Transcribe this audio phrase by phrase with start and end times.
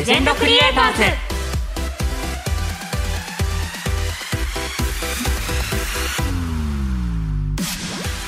[0.00, 1.02] レジェンドクリエイターズ。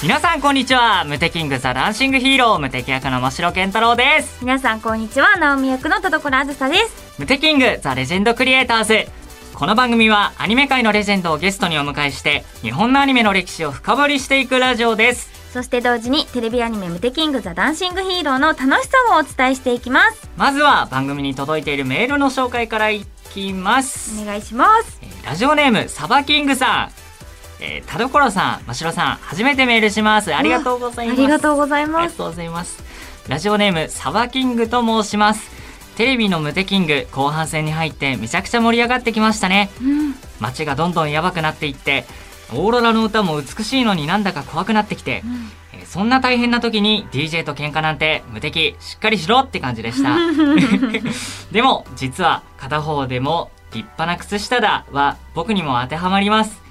[0.02, 1.04] 皆さんこんにちは。
[1.04, 2.58] ムテキングザダンシングヒーロー。
[2.58, 4.44] ムテキ役の真城健太郎です。
[4.44, 5.38] 皆さんこんにちは。
[5.38, 7.18] 直美役の田所あずさです。
[7.18, 9.06] ムテキングザレジェンドクリエイターズ。
[9.54, 20.28] この番組はアニメ界のレジェンドをゲストにお迎えして日本のアニメの歴史を深掘りしていくラジオですそして同時にテレビアニメムテキングザダンシングヒーローの楽しさをお伝えしていきます。
[20.36, 24.18] まずは番組に届いているメールの紹介からいきます。
[24.22, 24.98] お願いします。
[25.02, 26.90] えーラジオネームサバキングさ
[27.60, 30.34] ん、えー、田所さん真城さん初めてメールします。
[30.34, 31.18] ありがとうございます。
[31.18, 32.82] ありがとうございありますがとうございます。
[33.28, 35.50] ラジオネームサバキングと申します。
[35.96, 39.70] テレビのムテキング後半戦に入ってめちゃくちゃ盛り上がってきましたね。
[39.80, 40.14] うん。
[40.40, 42.04] 街がどんどんやばくなっていって
[42.54, 45.22] オーロラの歌も美しいのになんだか怖くなってきて、
[45.72, 50.16] えーそんな大変な時に DJ と喧嘩なんて無敵しっかりしろって感じでした。
[51.52, 56.62] でも実は片方でも立派な靴下だは僕にも当てはまります。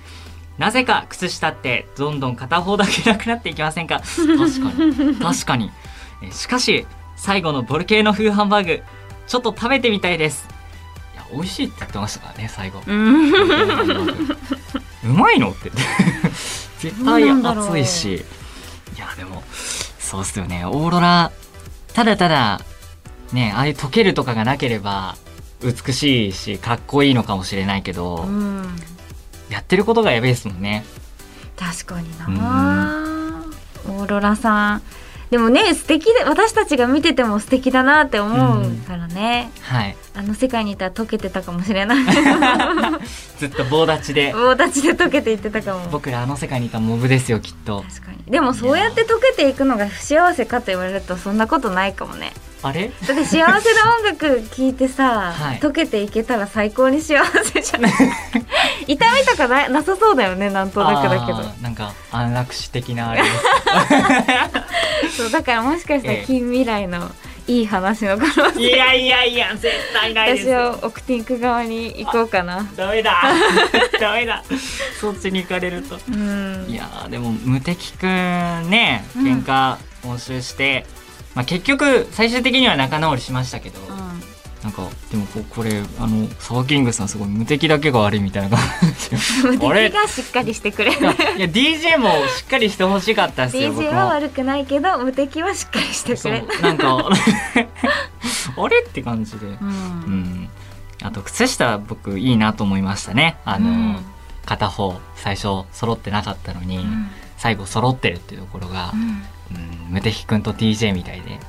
[0.57, 3.99] なぜか靴下ってどんどん片方だけなくなっていきませんか？
[3.99, 5.15] 確かに。
[5.17, 5.71] 確かに。
[6.23, 8.81] えーしかし最後のボルケーノ風ハンバーグ
[9.27, 10.47] ちょっと食べてみたいです。
[11.13, 12.81] いや美味しいって言ってましたからね最後
[15.03, 15.51] うんうまいの？
[15.51, 15.71] って。
[16.79, 17.67] 絶対どうなんだろう。
[17.69, 18.15] 熱いし。
[18.15, 19.43] いやでも
[19.99, 20.65] そうっすよね。
[20.65, 21.31] オーロラ
[21.93, 22.61] ただただ
[23.31, 25.15] ねああいう溶けるとかがなければ
[25.63, 28.75] 美しいしかっこいいのかもしれないけど、うん。
[29.49, 30.85] やってることがやべえですもんね。
[31.57, 32.27] 確かにな。
[33.87, 34.81] オーロラさん
[35.31, 39.95] でもね素敵で私たちが見てても素敵だなって思うからね、はい。
[40.13, 41.97] あの世界にいたら溶けてたかもしれない。
[43.39, 44.33] ずっと棒立ちで。
[44.33, 45.87] 棒立ちで溶けていってたかも。
[45.89, 47.85] 僕らあの世界にいたモブですよきっと。
[47.89, 48.29] 確かに。
[48.29, 52.33] でもそうやって溶けていくのが不幸せかと言われるとそんなことないかもね。
[52.61, 52.91] あれ？
[53.07, 53.61] だって幸せな音
[54.03, 55.59] 楽聴いてさ、はい。
[55.59, 57.91] 溶けていけたら最高に幸せじゃない
[58.85, 61.41] 痛みとかななさそうだよねなんとなくだけど。
[61.61, 63.35] なんか安楽死的なあれです
[65.09, 66.25] そうだからもしかしたらええ。
[66.25, 67.09] 近未来の
[67.47, 68.61] いい話の可能性。
[68.61, 70.47] いやいやいや絶対ないです。
[70.49, 72.69] 私をオクティンク側に行こうかな。
[72.75, 73.21] ダメだ。
[73.99, 74.43] ダメだ。
[74.99, 75.99] そっちに行かれると。
[76.09, 76.65] うん。
[76.69, 79.25] いやーでも無敵くんねうん。
[79.25, 80.85] 喧嘩応酬して、
[81.33, 84.00] まあ、結局最終的には仲直りしましたけど、うん
[84.63, 88.57] なんかでもここれあのサワキングさんすごい無敵だけが悪いみたいな。
[88.57, 88.67] 感
[89.49, 90.99] じ無あがしっかりしてくれる。
[91.01, 94.09] いや DJ もしっかりしてほしかったですよ僕 DJ はも。
[94.11, 97.09] 悪くないけど無敵はしっかりしてくそれうなんか
[98.57, 98.83] あれ？
[98.87, 99.69] って感じで、ううん。
[100.45, 100.49] ん、
[101.01, 103.37] あと靴下僕いいなと思いましたね。
[103.45, 103.97] あの、うん。
[104.45, 107.09] 片方最初揃ってなかったのに、うん。
[107.37, 108.99] 最後揃ってるっていうところがう、ん。
[108.99, 109.23] うん、
[109.89, 111.39] 無敵くんと DJ みたいで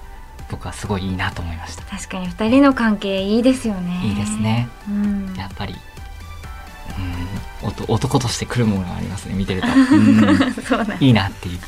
[0.53, 1.83] 僕はすごいいいなと思いました。
[1.85, 4.03] 確かに二人の関係いいですよね。
[4.05, 4.69] いいですね。
[4.89, 5.35] うん。
[5.35, 5.75] やっぱり、
[7.63, 9.69] うん、男男として来るものがありますね見てると、
[11.01, 11.59] いいなっていう。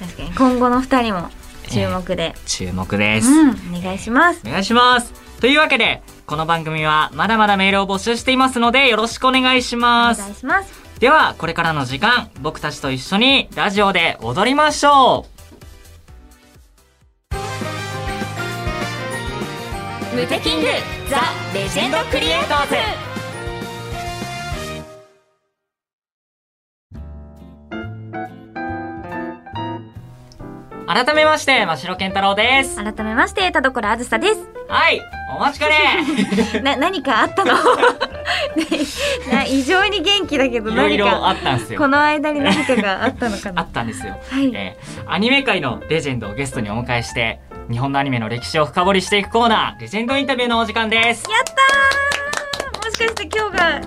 [0.00, 1.30] 確かに今後の二人も
[1.68, 4.40] 注目で、注目です、うんお願いします。
[4.46, 5.12] お願いします。
[5.40, 10.22] というわけでこの番組はまだまだメールを募集していますのでよろしくお願いしおます。
[10.22, 10.72] 願いします。
[11.00, 15.33] ではこれからの時間僕たちと一緒にラジオで踊りましょう
[20.14, 20.66] ムテキング
[21.10, 21.20] ザ・
[21.52, 22.74] レジェンドクリエイターズ。
[30.86, 32.76] 改めまして真城健太郎です。
[32.76, 34.48] 改めまして田所あずさです。
[34.68, 35.00] はい
[35.34, 36.04] お待ちかね。
[36.62, 37.54] な何かあったの？
[38.54, 38.64] ね
[39.32, 41.78] な異常に元気だけどいろいろ何かあったんですよ。
[41.80, 44.50] この間に何かがあったのか あなったんですよ、はい。
[44.54, 51.24] えーアニメ界のレジェンドをゲストにお迎えして日本のアニメの歴史を深掘りしていくコーナーレジェンドインタビューのお時間です。
[51.30, 52.84] やったー。
[52.84, 53.80] もしかして今日が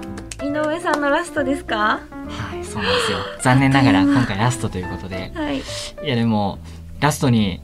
[0.43, 1.77] 井上さんのラストですか？
[1.77, 3.17] はいそうなんですよ。
[3.41, 5.31] 残念ながら今回ラストということで。
[5.35, 5.59] はい。
[5.59, 5.61] い
[6.03, 6.57] やでも
[6.99, 7.61] ラストに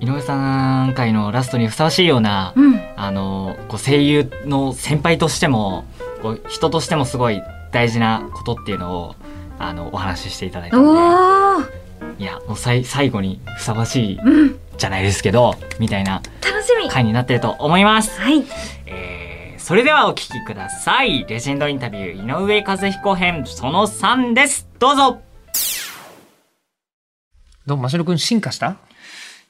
[0.00, 2.80] 井上さん回のラストにふさわしいような、うん。
[2.96, 5.84] あのこう声優の先輩としても
[6.22, 7.42] こう人としてもすごい
[7.72, 9.16] 大事なことっていうのを
[9.58, 10.98] あのお話ししていただいたので
[12.18, 18.20] いやもうさい最後にふさわしいうんじゃないですけどみたいな楽しみ回になってると思います。
[18.20, 18.44] はい
[18.86, 19.26] えー
[19.58, 21.24] それではお聞きください。
[21.28, 24.68] レジェンドインタビュー井上和彦編その3です。
[24.78, 25.20] どうぞ
[27.66, 28.76] どうも、ましろくん進化した？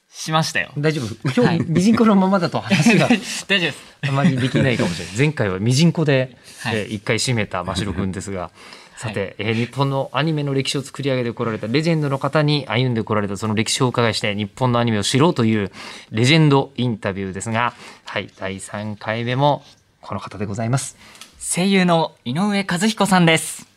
[0.09, 0.71] しましたよ。
[0.75, 1.15] 大丈夫？
[1.39, 3.77] 今はい日、ミジンコのままだと話が大丈夫です。
[4.09, 5.17] あまりできないかもしれない。
[5.19, 8.49] 前回はミジンコで、はいえー一回締めたましろくんですが、
[8.97, 15.71] さて、えー日本のアニメの歴史を作り上げてこられたレジェンドの方に歩んでこられたその歴史をお伺いして日本のアニメを知ろうという
[16.09, 17.73] レジェンドインタビューですが、
[18.05, 19.63] はい、第3回目も
[20.01, 20.97] この方でございます。
[21.39, 23.67] 声優の井上和彦さんです。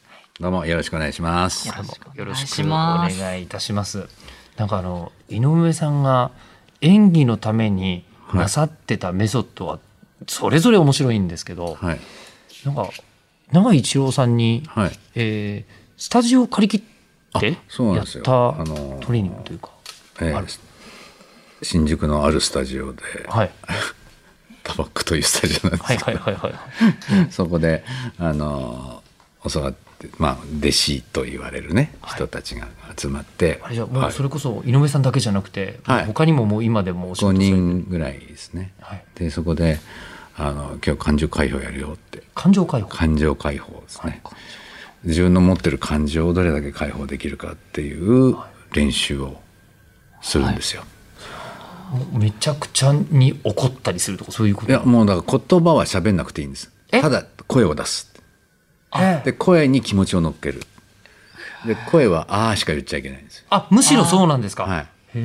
[0.40, 1.68] どうもよろしくお願いします。
[1.68, 4.08] よろしくお願いいたします。
[4.56, 6.30] なんかあの井上さんが
[6.80, 9.80] 演技のためになさってたメソッドは
[10.26, 12.00] それぞれ面白いんですけど、はい。
[12.64, 12.88] なんか
[13.52, 14.98] 永井一郎さんに、はい。
[15.14, 16.82] えースタジオを借り切
[17.38, 19.70] ってやったあのトレーニングというか、
[20.22, 20.46] えーある。
[21.62, 23.50] 新宿のあるスタジオで、はい。
[24.64, 26.52] タバックというスタジオなんですはいけど、はいはい
[27.16, 27.28] はい。
[27.30, 27.84] そこで、
[28.18, 32.66] あのー、教わって、まあ、弟子と言われるね、人たちが
[32.96, 34.08] 集まって、あれじゃあもはい。
[34.08, 36.06] うそれこそ井上さんだけじゃなくて、はい。
[36.06, 37.56] 他にももう今でもお仕5事されてる。
[37.56, 38.72] 人ぐらいですね。
[38.80, 39.04] はい。
[39.16, 39.78] で、そこで、
[40.42, 42.88] あの、今日感情解放やるよって、感情解放？
[42.88, 44.22] 感情解放ですね。
[45.04, 48.36] 自分の持ってる感情をどれだけ解放できるかっていう
[48.72, 49.40] 練習を
[50.22, 50.82] するんですよ。
[51.90, 54.68] もうめちゃくちゃに怒ったりするとかそういうこと？
[54.68, 56.72] いやもうだから言葉は喋んなくていいんです。
[56.92, 57.00] え？
[57.00, 58.12] ただ声を出す。
[58.96, 59.20] え？
[59.24, 60.62] で声に気持ちを乗っける。
[61.66, 63.44] で声は「ああ」しか言っちゃいけないんですよ。
[63.50, 64.64] あむしろそうなんですか？
[64.64, 64.84] はい。
[64.84, 64.88] こ
[65.18, 65.22] う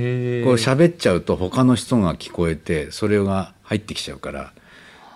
[0.56, 4.52] 喋っちゃうと他の人が聞こえてそれが入ってきちゃうから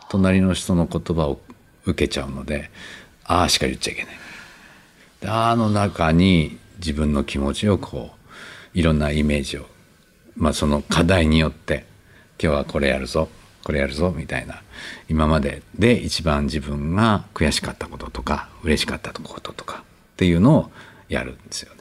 [0.09, 1.39] 隣の人の言葉を
[1.85, 2.69] 受けちゃうので
[3.23, 4.13] 「ああ」しか言っちゃいけない
[5.21, 9.67] であの中に自分の気持ちをこういろんなイメージを
[10.35, 11.85] まあその課題によって
[12.41, 13.29] 今日はこれやるぞ
[13.63, 14.61] これやるぞみたいな
[15.09, 19.83] 今までで一番自分が悔しかったこととか嬉しかったこととか
[20.13, 20.71] っていうのを
[21.07, 21.78] やるんですよね。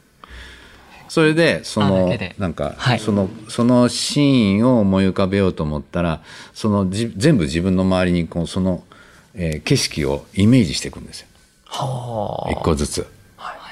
[1.08, 3.00] それでそのなんかはい。
[3.00, 6.22] そのそのシーンを思い浮かべようと思ったら
[6.52, 8.84] そのじ全部自分の周りにこうその、
[9.34, 11.28] えー景色をイメージしていくんですよ。
[11.66, 13.06] は一個ずつ。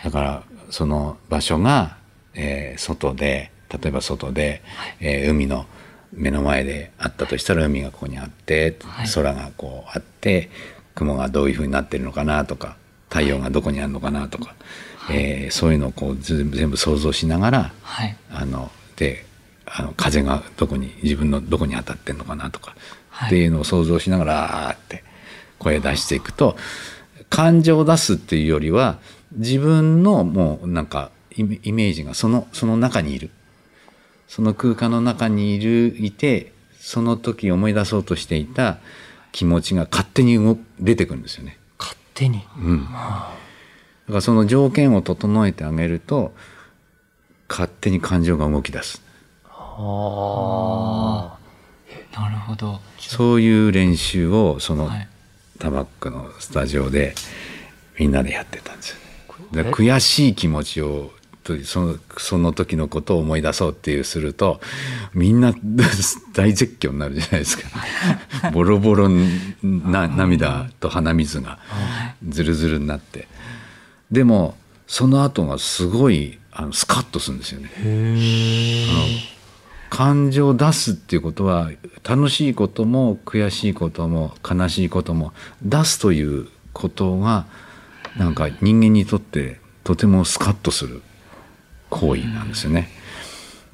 [0.05, 1.97] だからその場所が、
[2.35, 4.63] えー外で例えば外で、
[5.01, 5.67] えー海の
[6.13, 9.09] 目の前であったとしたら海がここにあって、はい。
[9.09, 10.51] 空がこうあって
[10.95, 12.77] 雲がどういうふうになってるのかなとか
[13.09, 14.55] 太陽がどこにあるのかなとか、
[15.11, 18.17] えーそういうのをこう全部想像しながらはい。
[18.31, 19.25] あので
[19.67, 22.75] あの風がどこに自分のどこに当たってんのかなとか、
[23.11, 23.29] はい。
[23.29, 25.05] っていうのを想像しながらあーって
[25.59, 26.57] 声出していくと
[27.31, 28.99] 感情を出すっていうよりは
[29.33, 33.31] 自分のもうなんかイメージがそのその中にいる。
[34.29, 38.79] その空間の中にいるいてその時思い出そうとしていた
[39.33, 41.59] 気持ちが勝手に出てくるんですよね。
[41.79, 42.43] 勝手に。
[42.59, 42.89] うん、
[44.07, 46.33] だからその条件を整えてあげると
[47.49, 49.03] 勝手に感情が動き出す。
[49.45, 51.37] あ
[52.15, 52.81] なるほど。
[52.99, 55.09] そういう練習をそのはい。
[55.59, 57.15] タバックのスタジオで
[57.99, 58.97] みんなでやってたんですよ。
[59.53, 59.63] ね。
[59.63, 59.73] でえ？
[59.73, 61.13] 悔しい気持ちを
[61.47, 64.61] とそのその時のことを思い出そうっていうすると
[65.15, 65.55] みんな
[66.35, 67.69] 大絶叫になるじゃないですか。
[68.53, 69.09] ボロボロ
[69.63, 71.59] な涙と鼻水が
[72.29, 73.29] ズルズルになって
[74.11, 74.55] でも
[74.87, 77.71] その後がすごいあのスカッとするんですよね。
[79.91, 81.71] 感情を出すっていうことは
[82.03, 85.33] 楽しいことも悔しいことも悲しいことも
[85.63, 87.47] 出すということが
[88.17, 91.03] なんか人間にとってとてもスカッとする
[91.91, 92.89] 行為なんですよね。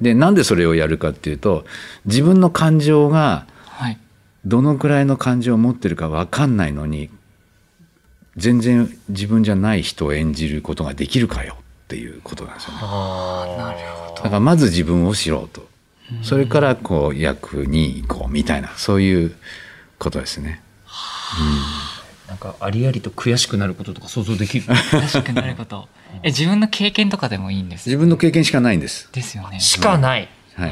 [0.01, 1.65] でなんでそれをやるかっていうと
[2.05, 3.97] 自分の感情がはい。
[4.45, 7.09] どのくらいの感情を持ってるか分かんないのに
[8.37, 12.79] 全然自分じゃない人を演じることができるかよっていうことなんですよね。
[12.81, 13.75] あ
[14.15, 15.67] だからまず自分を知ろうと
[16.21, 19.35] それからこう役に行こうみたいなそういう
[19.99, 20.61] ことですね。
[22.27, 24.65] なんかありありと悔しくなることとか想像できる？
[24.91, 25.87] 悔しくなること。
[26.23, 29.09] え、自分の経験とかでもいいんです自分の経験しかないんです。
[29.11, 29.59] ですよね。
[29.59, 30.71] しかない、はい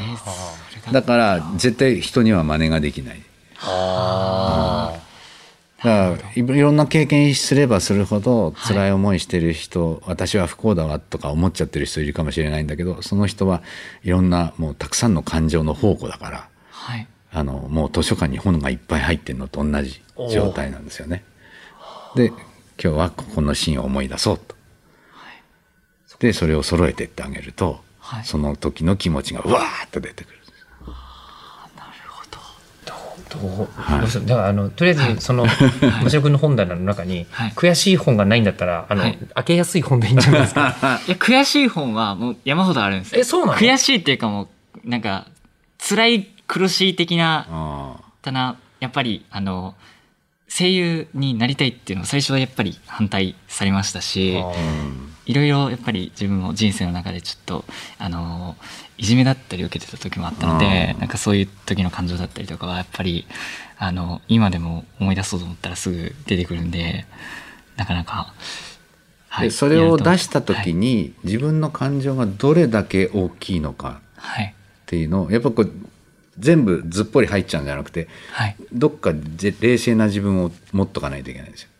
[0.91, 3.21] だから絶対人には真似ができない。
[3.63, 4.93] あ
[5.83, 13.63] だからいいろんな経験すればするほど辛い思いしてる人、私は不幸だわとか思っちゃってる人いるかもしれないんだけどその人は
[14.03, 17.07] いろんなもうたくさんの感情の宝庫だからはい。
[17.33, 21.23] あのもう図書館に本がいっぱい入ってるのと同じ状態なんですよね。
[22.15, 22.37] で今
[22.77, 24.55] 日はここのシーンを思い出そうと。
[26.19, 30.40] でそれを揃えてってあげると、はいその時の気持ちがうわーっと出てくる。
[33.31, 33.67] どう
[33.99, 34.25] どうする？
[34.25, 35.45] だからあのとりあえずその
[36.01, 37.51] 真城君の本棚の中に、はい。
[37.51, 39.17] 悔しい本がないんだったらあの、はい。
[39.35, 40.75] 開けやすい本でいいんじゃないですか？
[41.07, 43.21] いや、悔しい本はもう山ほどあるんですよ。
[43.21, 43.57] えそうなの？
[43.57, 44.49] 悔しいっていうかも
[44.83, 45.27] う、なんか、
[45.89, 49.75] 辛い苦しい的な、あたな、やっぱり、あの、
[50.49, 54.35] 声優になりたいっていうのを最初はやっぱり反対されましたし
[55.25, 57.65] いろいろやっぱり自分も人生の中でちょっと
[57.99, 58.55] あの
[58.97, 63.25] いじめだったり受けてた時もあったのであーなんかそういう時の感情だったりとかはやっぱり
[63.77, 67.05] あの今でも思い出そうと思ったらすぐ出てくるんで
[67.77, 68.33] なかなか、
[69.29, 74.53] はでそれを出したはい、時に自分の感情がどれだけ大きいのかはい。
[74.53, 75.71] っていうのをやっぱこう
[76.37, 78.55] 全部ずっぽり入っちゃうんじゃなくてはい。
[78.73, 81.70] どっかで冷静な自分を持っとかないといけないんですよ。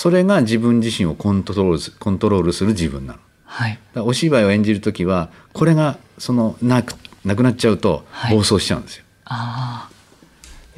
[0.00, 3.18] それが自分自身をコントロールすコントロールする自分なの。
[3.18, 9.04] だかはいらお芝居を演じる時はこれがそのなくなくなっちゃうとはい暴走しちゃうんですよ。
[9.26, 9.90] あ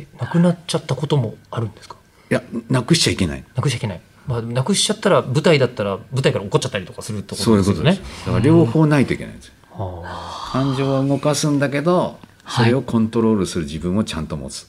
[0.01, 1.99] えなくなっちゃったこともあるんですか？
[2.33, 3.45] いやなくしちゃいけない。
[3.55, 4.01] なくしちゃいけない。
[4.27, 8.27] まあ、なくしちゃったら舞台だったら舞台から怒っちゃったりとかするってことそういうですよねことです。。
[8.27, 9.53] だから両方ないといけないんですよ。
[9.71, 14.67] は感情を動かすんだけどそれをコントロールする自分をちゃんと持つ。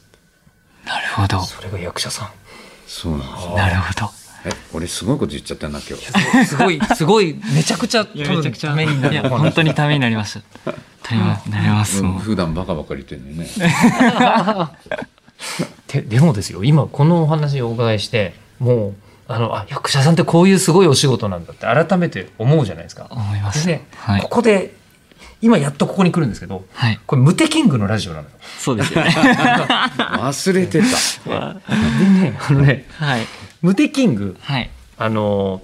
[0.86, 2.30] あなるほどあそれが役者さん。
[2.86, 3.58] そうなんですよ。
[3.58, 6.06] なるほどえ俺すごいこと言っちゃったな今日。
[6.46, 8.72] すごい、すごい、めちゃくちゃ、めちゃくちゃ。
[8.72, 9.30] ためになる。
[9.30, 10.34] 本当にためになりまし
[10.66, 10.72] た
[11.04, 13.48] ためになります普段バカばかり言ってるのにね。
[15.88, 18.94] ででもですよ今このお話をお伺いしてもう
[19.28, 23.08] あのあ役者さんってこういうすごいお仕事なんだって改めて思うじゃないですか。
[23.10, 23.66] 思います。
[23.66, 24.22] でね、はい。
[24.22, 24.76] ここで
[25.44, 28.30] 今やっとここに来るんですけどはいこれムテキングのラジオなのよ。
[28.60, 29.12] そうですよね
[29.98, 31.54] 忘れてた。
[32.00, 33.28] でねあのねはい
[33.62, 35.62] ムテキングはいあの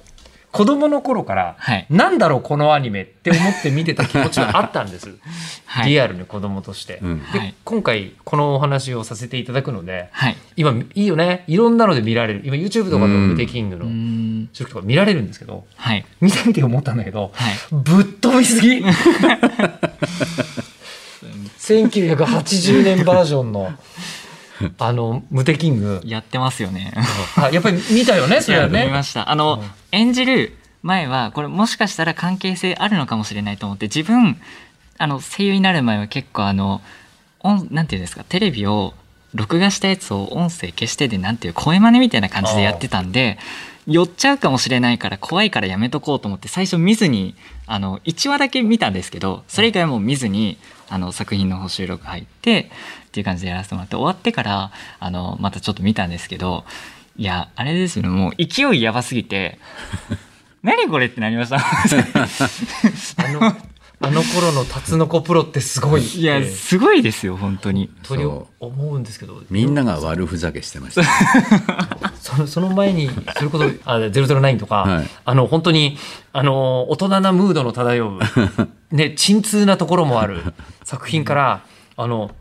[0.51, 1.85] 子供の頃から、はい。
[1.89, 5.15] なんだろうこのアニメって思って見てた気持ちがあったんです。
[5.65, 5.89] はい。
[5.91, 6.99] リアルに子供として。
[7.01, 7.31] うん。
[7.31, 7.53] ではい。
[7.63, 10.37] 今回このお話をさせていただくのではい。
[10.57, 11.43] 今いいよね。
[11.47, 12.41] いろんなので見られる。
[12.43, 13.85] 今 YouTube とかでもテキングの
[14.53, 16.05] 収録とか見られるんですけどはい。
[16.19, 17.55] 見てみて思ったんだけど、はい。
[17.71, 18.83] ぶっ飛びすぎ。
[21.69, 23.71] 1980年バージョンの
[24.79, 26.01] あのムテキング。
[26.05, 26.93] やってますよね。
[27.35, 28.85] あやっぱり見たよね それはね。
[28.85, 29.29] 見ました。
[29.29, 29.71] あの、うん。
[29.91, 34.39] 演じる前はこれもしかしたら関係性あるのかもしれないと思って自分
[34.97, 36.81] あの声優になる前は結構あの
[37.41, 38.93] 音なんていうんですかテレビを
[39.33, 43.37] 録画したやつを音声消してでなんていう声真似みたいな感じでやってたんで
[43.87, 47.35] 寄っちゃうかもしれないから怖いからやめとこうと思って最初見ずに
[47.65, 50.57] あの1話だけ見たんですけどそれ以外はもう見ずに
[50.89, 52.71] あの作品の収録入って
[53.07, 56.63] っていう感じでやらせてもらって終わってからあのまたちょっと見たんですけど
[57.17, 59.59] いやあれですよねもう勢いやばすぎて
[60.63, 61.57] 何これってなりました。
[63.23, 63.55] あの
[64.01, 66.01] あの頃のタツノコプロってすごい。
[66.01, 67.89] いやすごいですよ本当に。
[68.03, 69.41] と思うんですけど。
[69.49, 71.03] みんなが悪ふざけしてました。
[72.21, 75.09] そのその前にそれこそあ009とか、はい。
[75.25, 75.97] あの本当に
[76.31, 78.19] あの大人なムードの漂う
[78.95, 80.43] ね鎮痛なところもある
[80.83, 81.63] 作品から
[81.97, 82.31] あの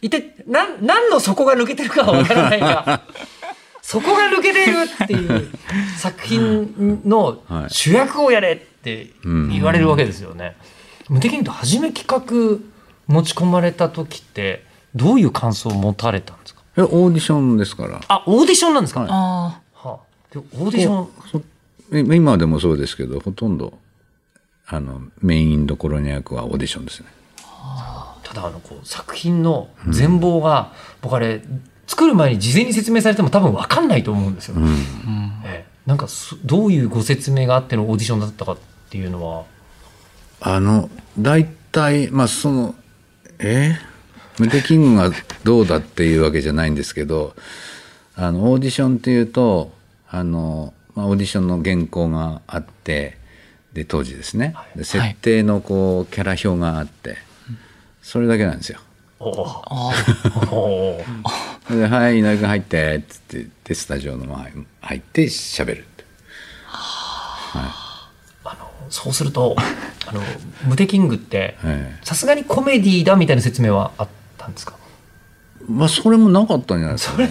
[0.00, 3.02] 一体何何の底が抜けてるかはわからないが
[3.82, 5.50] 底が抜けてるっていう
[5.98, 7.70] 作品のはい。
[7.70, 10.56] 主役をやれって言われるわけですよね。
[11.08, 12.58] 無敵にと初め企画
[13.06, 16.62] 持ち込まれた時ってどういう感想を持たれたんですか？
[16.76, 18.00] えオーディションですから。
[18.08, 21.08] あオーディションなんですか、はいあはあ、でオーディショ
[22.08, 22.14] ン？
[22.14, 23.78] 今でもそうですけどほとんど
[24.66, 27.06] あのメインどころの役はオーディションですね。
[28.22, 31.40] ただあのこう作品の全貌が、僕あれ
[31.86, 34.74] 作る前に事前に説明されても多分分かんないと思うんですよ、うんあ、うん。
[35.46, 35.66] ええ。
[35.86, 38.58] なんかそどういうご説明があってのオーディションだったかっ
[38.90, 39.46] ていうのは
[40.40, 42.74] あの大体まあその
[43.38, 43.76] え？
[44.38, 45.10] ムテキングが
[45.42, 47.34] どうだっていうわけじゃないんですけど
[48.14, 49.72] あのオーディションっていうと
[50.08, 53.18] あの、まあ、オーディションの原稿があって
[53.72, 54.54] で当時ですね。
[54.76, 57.16] で設定のこうキャラ表があって
[58.00, 58.78] それだけなんですよ。
[59.18, 59.92] おおあ
[60.52, 60.54] お
[61.70, 66.04] おで「はい井上君入って」っつってでスタジオの前に入って喋るって。
[66.70, 67.87] あの
[68.90, 69.56] そうすると
[70.06, 70.20] あの
[70.66, 74.76] ムテキングってえさすがにコメディだみたいな説明はあったんですか、
[75.60, 77.28] えまあそれもなかったんじゃないですかね。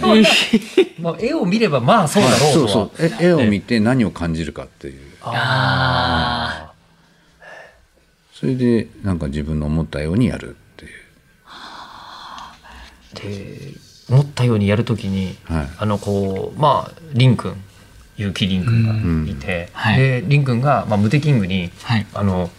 [0.99, 5.01] まあ、絵を見ればまあそうだろうとは、そうそうえ絵を見て何を感じるかっていう。
[5.21, 6.71] あ
[8.33, 10.91] それでなんか自分の思ったようにやるっていう。
[13.15, 13.73] ーで
[14.09, 15.69] 思ったようにやるときに、はい。
[15.79, 17.63] あのこうまあリンくん
[18.17, 19.97] 結城リンくんがいて、はい。
[19.97, 22.05] でリンくんが、まあ、ムテキングにはい。
[22.13, 22.49] あの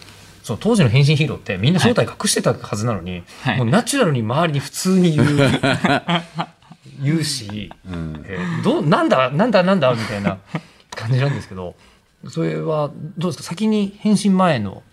[0.43, 3.57] そう当時の変身ヒーローってみんな正体隠してたはずなのに、はい。
[3.57, 5.27] もうナチュラルに周りに普通に言う
[7.03, 8.23] 言うし、ん。
[8.25, 10.37] えーどうなんだなんだなんだみたいな
[10.91, 11.75] 感じなんですけど
[12.27, 13.43] それはどうですか？
[13.43, 14.83] 先に変身前の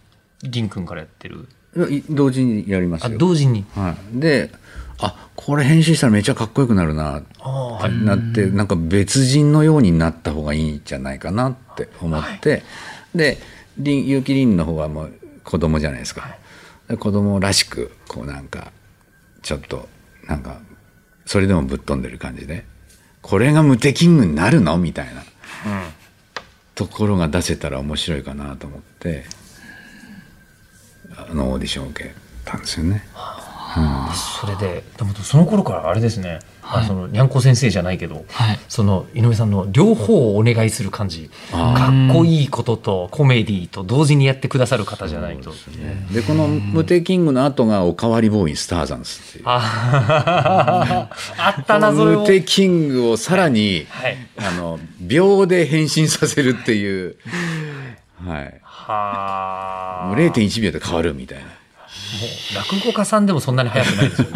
[0.42, 1.49] リンくんからやってる。
[1.90, 3.18] い同時にやりますあよ。
[3.18, 3.64] 同時に。
[3.75, 4.50] はい、で
[4.99, 12.64] あこれ編集したらめっちゃかっこよくなるなってあなってなんか別人のようになった方がいいんじゃないかなって思って、
[13.14, 13.38] で
[13.78, 15.12] りん結城凛の方はもう
[15.44, 16.36] 子供じゃないですか、
[16.88, 18.72] で子供らしくこうなんか
[19.42, 19.88] ちょっと
[20.26, 20.58] なんか
[21.24, 22.64] それでもぶっ飛んでる感じで。
[23.22, 25.24] これがムテキングになるのみたいな。
[26.76, 29.24] ところが出せたら面白いかなと思って
[31.16, 33.02] あのオーディションを受けたんですよね。
[34.14, 38.59] それででもその頃からあれですね、あそのにゃんこ先生じゃないけど、はい。
[38.68, 41.30] その井上さんの両方をお願いする感じ。
[41.52, 45.52] あかっこいいこととコメディと同時にやってくださる方じゃないと。
[46.12, 49.45] でこの「ムテキング」の後が「おかわりボーインスターザンス」っていう。
[49.47, 52.21] ああったなそれを。
[52.21, 54.16] ムテキングをさらに、はい。
[54.38, 57.16] あの秒で変身させるっていう、
[58.25, 60.06] はい、はあ。
[60.06, 61.45] もう0.1秒で変わるみたいな
[62.54, 64.34] 落語家さんでもそんなに早くないですよね。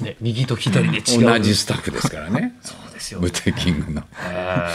[0.00, 1.24] ね右と左で違う。
[1.24, 2.54] 同じスタッフですからね。
[2.62, 3.20] そうですよ。
[3.20, 4.02] ムテキングの。
[4.28, 4.70] え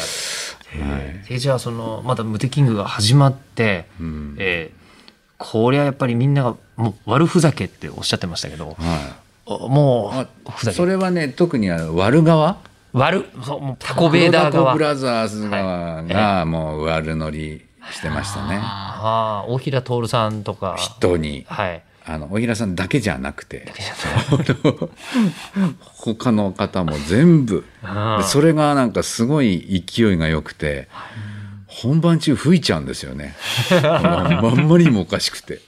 [1.28, 1.36] ー。
[1.36, 4.36] えじゃあそのまだムテキングが始まって、ん。
[4.38, 4.82] えー
[5.44, 9.16] これはやっぱりみんながもう悪ふざけっておっしゃってましたけど、は
[9.48, 10.78] おもい、うふざけ。
[10.78, 12.58] それはね特にあの悪側？
[12.94, 14.74] 悪そうもうタコベーダー側。
[14.74, 18.60] ブラザーズ側はがもう悪乗りしてましたね。
[18.62, 20.76] ああ大平徹さんとか。
[20.78, 21.44] 人に。
[21.50, 23.72] はいあの大平さんだけじゃなくて
[25.84, 27.64] 他の方も全部。
[28.24, 30.88] それがなんかすごい勢いが良くて
[31.68, 33.36] 本番中吹いちゃうんですよね。
[33.82, 35.62] まんまりもおかしくて。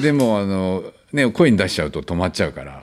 [0.00, 2.82] でもあのね声に出しちゃうと止まっちゃうから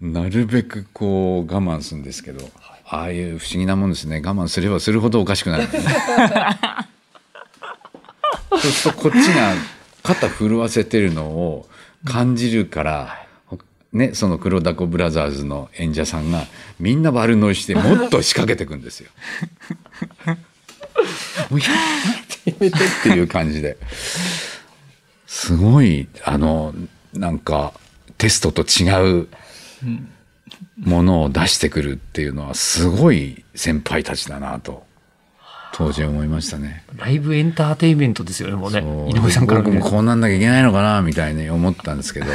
[0.00, 2.48] なるべくこう我慢するんですけど
[2.86, 4.22] ああいう不思議なもんですね。
[4.24, 5.68] 我慢すればするほどおかしくなる、ね、
[8.50, 9.54] そうするとこっちが
[10.04, 11.66] 肩震わせてるのを
[12.04, 13.26] 感じるから、
[13.92, 16.44] ね、その黒ダコブラザーズの演者さんが
[16.78, 19.10] みんな悪乗りしてもっと仕掛けていくんですよ。
[21.50, 21.66] もうや
[22.46, 23.78] めてやめてっていう感じで
[25.26, 26.74] すごいあの
[27.14, 27.72] なんか
[28.18, 29.28] テストと違う
[30.78, 34.83] ものを出してくるっていうのはすごい先輩たちだなと
[35.76, 36.84] 当時思いましたね。
[36.96, 38.80] ライブエンターテインメントですよねもうね。
[38.80, 39.10] そう。
[39.10, 42.26] 井上さんから僕もこうなんなきゃいけないのかなみたいに思ったんですけど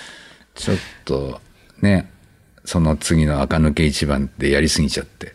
[0.54, 1.42] ちょっと
[1.82, 2.10] ね
[2.64, 5.34] その次の垢抜け一番でやりすぎちゃって。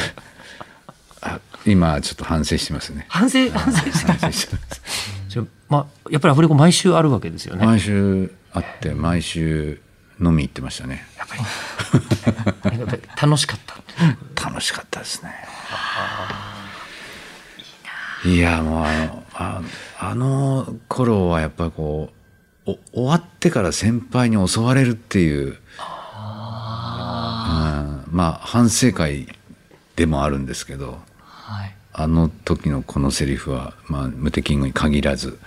[1.22, 3.06] あ今ちょっと反省してますね。
[3.08, 4.50] 反省反省してます。
[5.70, 7.64] まあやっぱりアフレコ毎週あるわけですよね。
[7.64, 9.80] 毎週会って毎週
[10.20, 11.06] 飲み行ってましたね。
[11.16, 13.02] やっぱり。
[13.20, 14.44] 楽しかった。
[14.48, 15.32] 楽しかったですね。
[18.24, 19.62] いやもうあのあ
[19.98, 22.10] あの頃はやっぱりこ
[22.66, 25.54] うお終わってから先輩に襲われるっていう、うん、
[28.10, 29.26] まあ反省会
[29.96, 31.74] でもあるんですけどはい。
[31.92, 35.38] あの時のこのセリフは、まあ、ムテキングに限らず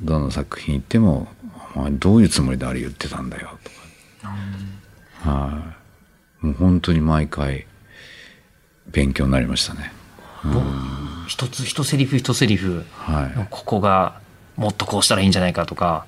[0.00, 1.28] どの作品行っても
[1.76, 3.76] 「お前どういうつもりであれ言ってたんだよ」とか、
[4.22, 5.72] は
[6.42, 7.66] い、もう本当に毎回
[8.88, 9.92] 勉強になりましたね。
[11.28, 13.46] 一つ一セリフ一セリフはい。
[13.50, 14.20] ここが
[14.56, 16.04] もっとこうしたらいいんじゃないかとか。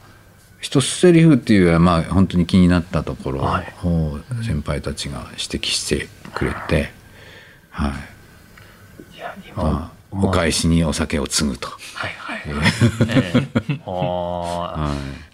[0.60, 3.72] 一セリフっていうよりはまあ本当に気になったところはい。
[3.84, 6.90] を先輩たちが指摘してくれて、
[7.70, 9.16] はい。
[9.16, 11.68] いや今お返しにお酒を注ぐと。
[11.94, 12.66] はいはいはい、
[13.08, 13.32] え
[13.84, 13.94] ー。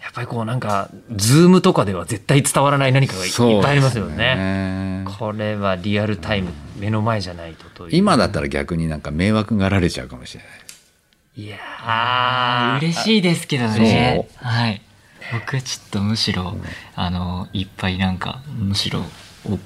[0.21, 4.15] ぱりこうなんかズームとかでは絶対伝わらない何かがいいっぱいありますよね。
[4.15, 5.05] ね。
[5.17, 7.95] これはリアルタイム目の前じゃないとという。
[7.97, 10.51] 今だったら逆になんか迷惑がられちゃうかもしれない。
[11.43, 12.85] いやあー。
[12.85, 14.27] 嬉しいですけどね。
[14.35, 14.81] はい。
[15.33, 16.55] 僕ちょっとむしろ
[16.95, 19.03] あのいっぱいなんかむしろ
[19.45, 19.57] お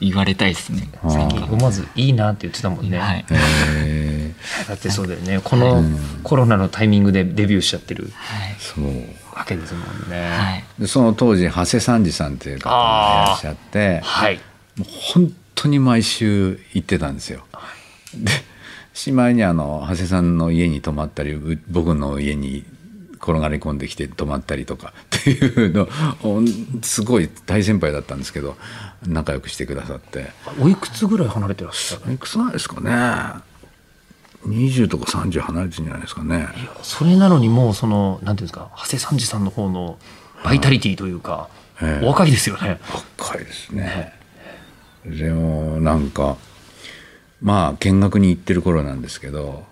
[0.00, 0.88] 言われたいですね。
[1.08, 3.24] 最近思わずいいなって言ってたもんね、はい
[4.62, 5.40] えだってそうだよね。
[5.42, 5.82] この
[6.22, 9.36] コロナのタイミングでデビューしちゃってるはいーそう。
[9.36, 10.28] わけですもんね。
[10.28, 10.64] はい。
[10.78, 14.40] でその当時長谷三治さんっていう方がいらっしゃってはい。
[14.76, 17.44] もう本当に毎週行ってたんですよ。
[18.14, 18.30] で
[18.94, 22.64] しまいにあの長谷さんの家に泊まったりう僕の家に
[23.22, 25.88] 転がり込んできて泊まったりとか っていうの
[26.22, 26.42] お
[26.82, 28.56] すごい大先輩だったんですけど
[29.06, 30.32] 仲良くしてくださって。
[30.60, 33.42] おいくつぐらい離れてらっしゃるいくつなんですかね
[34.46, 36.48] 20とか30離れてるんじゃないですかね。
[36.82, 39.98] それなのにもうそのなんていうんですか長谷三治さんの方の
[40.44, 41.48] バイタリティというか、
[41.80, 42.04] ええ。
[42.04, 42.80] お若いですよね。
[43.18, 44.12] 若いですね。
[45.04, 46.36] でもなんか
[47.40, 49.64] まあ見学に行ってる頃なんですけど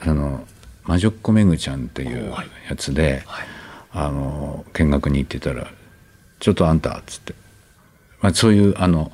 [0.00, 0.44] あの
[0.84, 2.48] 魔女っ子めぐちゃんっていうはい。
[2.68, 3.46] やつで、はい。
[3.94, 5.70] あの見学に行ってたら
[6.40, 7.34] 「ちょっとあんた」っつって、
[8.20, 9.12] まあ、そういうあの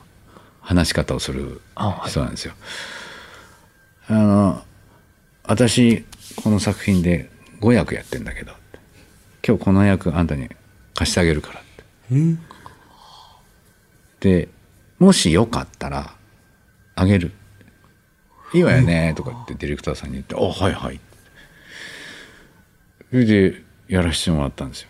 [0.61, 1.61] 話し方をする
[2.07, 2.55] 人なんですよ。
[2.57, 2.65] あ
[4.15, 4.63] の
[5.45, 6.05] 私
[6.43, 8.53] この作品で5役やってんだけど
[9.47, 10.49] 今日この役あんたに
[10.95, 11.69] 貸してあげるからって。
[14.21, 14.49] で
[14.99, 16.15] もしよかったら
[16.97, 17.33] あげる。
[18.53, 20.99] いいわよねとかってディレクターさんに言って「あはいはい」
[23.11, 24.89] それでやらせてもらったんですよ。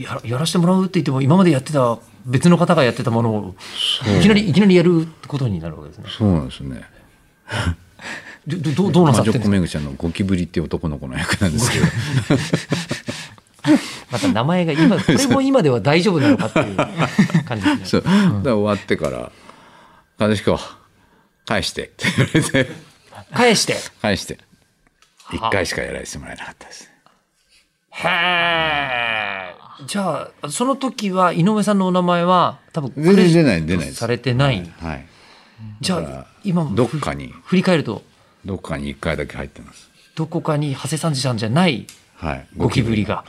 [0.00, 3.56] ややらせてもらうって言っても今までやってた別の方がやってたものを
[4.18, 6.04] いきなりいきなりやることになるわけですね。
[6.08, 6.82] そうなんですね。
[8.46, 9.50] どどどどうなさってるんですか？
[9.50, 11.86] めぐちゃんのゴキブリっていう男の子の役なんですけど。
[14.10, 16.76] また名前が今 これも今では大丈夫なのかっていう
[17.44, 17.84] 感じですね。
[17.84, 19.30] そう、だから終わってから
[20.18, 20.58] 「和彦
[21.44, 22.72] 返して」って言われて。
[23.34, 23.76] 返して？
[24.00, 24.38] 返して。
[25.28, 26.90] 1回しかやらせてもらえなかったです。
[27.90, 29.54] へえ。
[29.86, 33.98] じゃあその時は井上さんのお名前は多分全然出ない出ないです。
[33.98, 34.68] されてない。
[34.80, 35.06] はい
[35.80, 38.02] じゃあ今どっかに振り返ると
[38.44, 43.24] どっかに1回だけ入ってますどこかに長谷三治さんじゃないはいゴキブリが。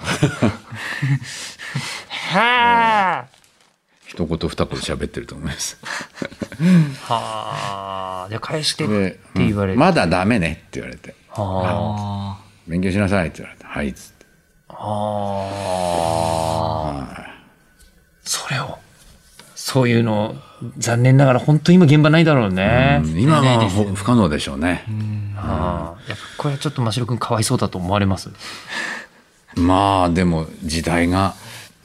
[2.33, 3.27] はあ。
[4.05, 5.79] 一言二言喋ってると思います
[7.05, 8.27] はあ。
[8.29, 9.75] じゃあ返してってで言われて。
[9.75, 14.25] うんまだダメねって言われてはあ勉強しなさいって言われてはいっつって
[14.67, 14.73] あ。
[14.73, 15.47] は
[17.17, 17.31] あ。
[18.23, 18.77] それを。
[19.55, 20.35] そういうの、
[20.77, 23.01] 残念ながら本当に今現場ないだろうね。
[23.03, 24.83] うん今はほ不可能でしょうね。
[25.35, 26.09] はあ。
[26.09, 28.29] やっぱこれはちょっと真城君かわいそうだと思われます。
[29.55, 31.35] まあでも時代が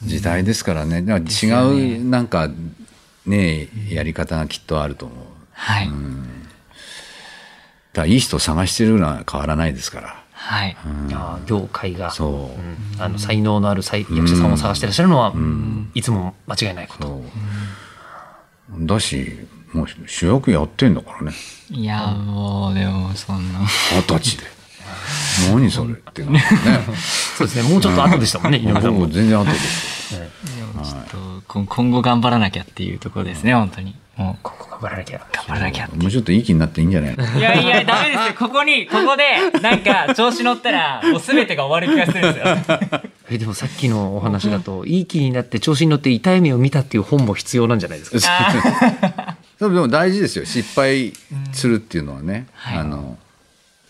[0.02, 1.02] 時代ですからね。
[1.02, 2.50] だから違うなんか
[3.24, 5.18] ねやり方がきっとあると思う。
[5.52, 5.86] はい。
[5.86, 5.96] だか
[8.02, 10.22] らいい人を探してるのは変わらないですから。
[10.32, 10.76] はい。
[11.12, 12.10] ああ業界が。
[12.10, 12.60] そう。
[12.60, 13.02] うん。
[13.02, 15.32] あの才能のある才役者さんを探してらっしゃるのは、
[15.94, 17.08] いつも間違いないこと。
[17.08, 17.22] そう
[18.80, 19.38] だし
[19.72, 21.32] もう主役やってんだからね
[21.70, 23.58] いや、もう、でも、そんな。
[23.60, 24.55] 二十歳で
[25.52, 26.44] 何それっていうのね
[27.36, 27.68] そうですね。
[27.68, 29.12] もうちょっと後でしたもんね、井上さんも僕。
[29.12, 30.26] 全然後ですで
[30.74, 33.94] もちょっと、こ今後頑張らなきゃっていうところですね、本当に。
[34.16, 35.18] もう、ここ頑張らなきゃ。
[35.32, 35.88] 頑張らなきゃ。
[35.94, 37.16] もうちょっといい気になっていいんじゃない？
[37.16, 38.34] のいやいや、ダメですよ。
[38.38, 42.80] ここに、ここで、なんか、調子乗ったら、もう全てが終わる気がするんですよ。
[43.30, 49.36] え、でもさっきのお話だと、いい気になって調子に乗って痛い目を見たっていう本も必要なんじゃないですか？
[49.60, 51.12] でも でも大事ですよ失敗
[51.52, 53.18] するっていうのはね、はいあの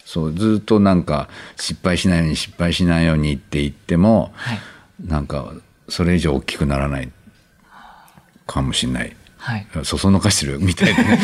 [0.07, 4.59] そうずっとなんか失敗しないように失敗しないようにって言っても、はい。
[5.05, 5.53] なんか
[5.89, 7.11] それ以上大きくならない
[8.47, 9.17] かもしれない。
[9.37, 9.67] はい。
[9.83, 11.03] そそのかしてるみたいな。
[11.03, 11.19] ね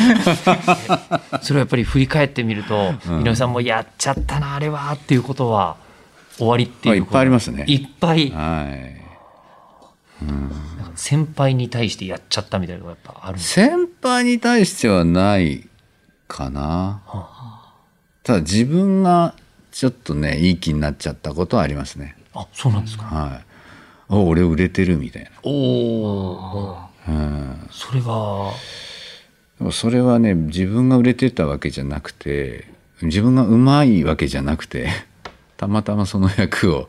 [1.43, 5.77] それはやっぱり振り返ってみると、井上さんもやっちゃったな、あれはっていうことは、
[6.37, 7.65] 終わりっていういっぱいありますね。
[7.69, 9.03] いっぱい、はい。
[10.97, 15.69] 先輩に対してやっちゃったみたいなのがやっぱある先輩に対してはない
[16.29, 17.03] かな
[18.23, 19.35] ただ自分が
[19.71, 22.17] ちょっとねいい気になっちゃったことはありますね。
[22.35, 23.05] あ、そうなんですか。
[23.05, 23.45] はい。
[24.09, 25.31] お俺売れてるみたいな。
[25.43, 26.79] おお。
[27.09, 27.69] うん。
[27.71, 28.53] それは、
[29.71, 32.67] それはね自分が売れてたわけじゃなくて
[33.03, 34.89] 自分がうまいわけじゃなくて
[35.57, 36.89] たまたまその役を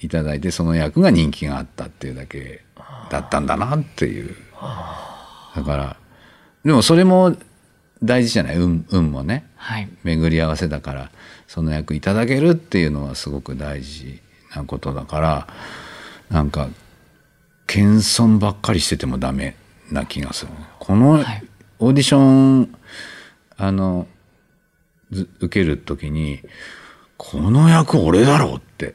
[0.00, 2.64] いただいてその役が人気があったっていうだけ
[3.10, 4.34] だったんだなっていう。
[5.56, 5.96] だから
[6.64, 7.36] でもそれも
[8.02, 8.56] 大事じゃない？
[8.56, 9.88] 運運もねはい。
[10.04, 11.10] 巡り合わせだから
[11.46, 14.20] その役いただけるっていうのはすごく大事
[14.54, 15.48] なことだから
[16.30, 16.68] なんか
[17.66, 19.56] 謙遜ばっかりしててもダメ
[19.90, 21.44] な気がするこのはい
[21.78, 22.18] オーディショ
[22.62, 22.74] ン
[23.58, 24.06] あの
[25.10, 26.40] ず受ける時に
[27.16, 28.94] この役俺だろうって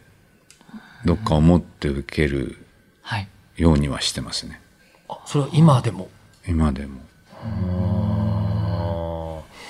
[1.06, 2.58] どっか思って受ける
[3.02, 3.28] はい。
[3.58, 4.60] ようにはしてますね
[5.10, 6.10] あそれは今でも？
[6.48, 7.02] 今でも。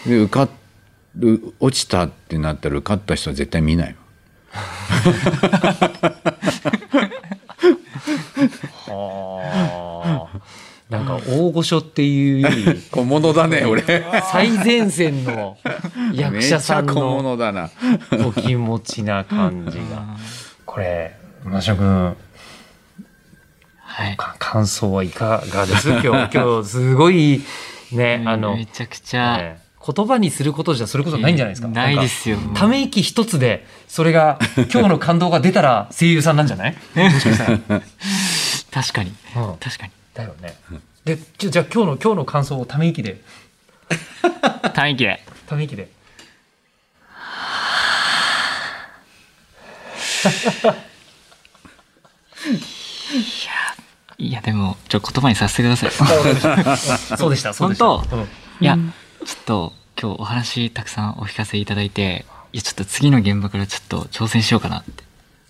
[0.05, 0.49] で受か
[1.15, 4.01] る落ちたってなったら受かった人は絶対見ないわ
[8.89, 10.41] ああ。
[10.89, 13.81] なんか大御所っていうより、小物だね俺
[14.29, 15.57] 最前線の
[16.13, 17.69] 役者さんめっちゃ小の物だな
[18.25, 20.17] お気持ちな感じが。
[20.65, 22.17] これ、マショ君、
[23.77, 24.17] はい。
[24.17, 25.89] か感想はいかがです？
[25.89, 27.41] 今日、今日すごい、
[27.93, 31.67] ね、あの、めちゃくちゃ、ね言葉にすることじゃそれこそないんじゃないですか。
[31.67, 32.37] ないですよ。
[32.53, 34.37] ため息一つで、それが、
[34.71, 36.75] 今日の感動が出たら声優さんなんじゃない？
[38.71, 39.13] 確かに。
[39.35, 39.91] うん確かに。
[40.13, 40.55] だよね。
[41.05, 43.21] で、じゃじゃあ今日の、今日の感想をため息で、
[44.73, 45.23] 短息で。
[45.47, 45.89] ため息で。
[54.17, 58.03] いやでもちょっと言葉にさせてくださいそうでしたそうでした本当？
[58.11, 58.27] うん
[58.63, 58.77] いや、
[59.25, 65.03] ちょっと今日お話たくさんお聞かせいただいていやちょっと次の現場からちょっと挑戦しようかなって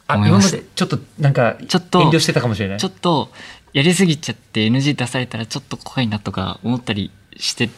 [0.08, 2.80] あ今ま思いましちょっとなんかちょっと遠慮してたかもしれない？
[2.80, 3.30] ちょっと
[3.74, 7.70] やりすぎちゃって NG 出されたらちょっと怖いなとか思ったりして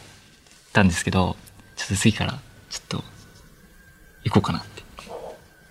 [0.72, 1.36] たんですけど
[1.76, 3.04] ちょっと次からちょっと
[4.24, 4.82] 行こうかなって。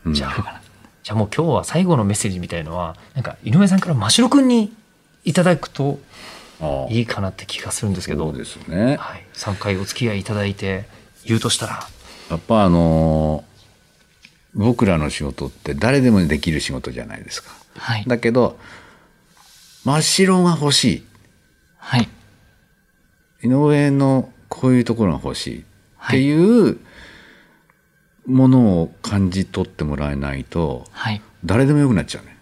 [0.06, 0.14] うん。
[0.14, 0.62] じゃあ行こうかな。
[1.04, 4.72] じゃあもう今日は最後のメッセージみたいのはなんか井上さんから真城くんに
[5.26, 6.00] いただくと
[6.90, 8.30] いいかなって気がするんですけど。
[8.30, 8.98] そうですね。
[8.98, 10.86] はい、3回お付き合いいただいて
[11.26, 11.88] 言うとしたら。
[12.30, 13.44] やっぱあの
[14.54, 17.52] 僕らの仕事って誰でもできる仕事じゃないですか。
[17.78, 18.06] はい。
[18.08, 18.58] だけど
[19.84, 21.06] 真っ白が欲しい。
[21.78, 22.08] はい。
[23.44, 25.60] 井上のこういうところが欲しい。
[25.60, 26.80] っていう
[28.26, 31.22] ものを感じ取ってもらえないとはい。
[31.44, 32.38] 誰でもよくなっちゃうね。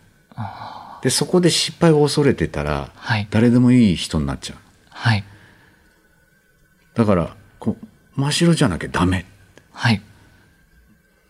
[1.02, 3.28] でそこで失敗を恐れてたらはい。
[3.30, 4.58] 誰でもいい人になっちゃう。
[4.90, 5.24] はい。
[6.94, 9.26] だからこう真っ白じゃなきゃダメ。
[9.72, 10.02] はい。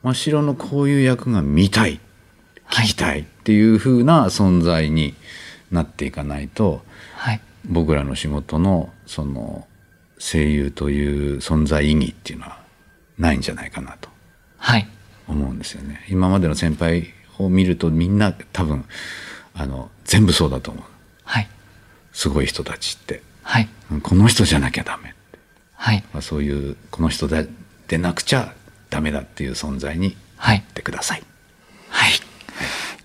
[0.04, 2.00] 真っ白のこういう役が見たい
[2.66, 2.86] はい。
[2.86, 5.14] 聞きたいっていう風な存在に
[5.72, 6.84] なっていかないと
[7.16, 7.42] はい。
[7.66, 9.68] 僕らの仕事のその
[10.20, 12.60] 声優という存在意義っていうのは
[13.18, 14.10] ないんじゃないかなと。
[14.58, 14.88] はい。
[15.28, 16.06] 思うんですよね。
[16.10, 18.86] 今までの先輩を見るとみんな多分
[19.54, 20.84] あの全部そうだと思う。
[21.24, 21.48] はい。
[22.14, 23.22] すごい人たちって。
[23.44, 23.70] はい。
[24.04, 25.40] この人じゃなきゃダメって、
[25.76, 26.04] はい。
[26.14, 27.48] まあ、そういうこの人で
[27.88, 28.54] でなくちゃ
[28.90, 30.58] ダメだっていう存在にはい。
[30.58, 31.24] なってください。
[31.90, 32.12] はい。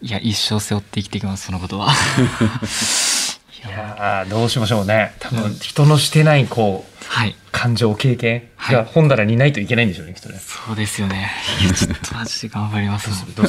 [0.02, 0.10] い。
[0.10, 5.14] や一生背負って生きていきますそのことはいやーどうしましょうね。
[5.18, 7.34] 多分人のしてないこうはい。
[7.52, 8.76] 感情経験はい。
[8.76, 10.38] が本棚にないといけないんでしょうねきっとね。
[10.38, 11.30] そうですよね。
[11.62, 13.08] いやちょっとマジで頑張ります。
[13.34, 13.46] どう